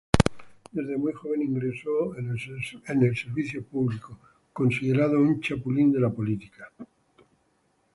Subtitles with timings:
[0.71, 2.13] Desde muy joven ingresó
[2.87, 6.71] al servicio público, es considerada una chapulín de la política.